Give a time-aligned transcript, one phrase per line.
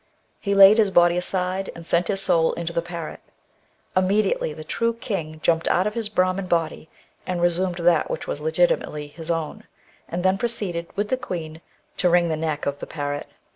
[0.39, 3.19] He laid his body aside, and sent his soul into the parrot.
[3.95, 6.89] Immediately the true king jumped out of his Brahmin body
[7.27, 9.65] and resumed that which was legitimately his own,
[10.09, 11.61] and then proceeded, with the queen,
[11.97, 13.27] to wring the neck of the parrot.